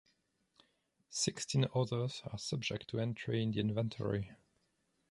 Sixteen 1.11 1.67
others 1.75 2.23
are 2.25 2.39
subject 2.39 2.87
to 2.87 2.99
entry 2.99 3.43
in 3.43 3.51
the 3.51 3.59
inventory. 3.59 4.31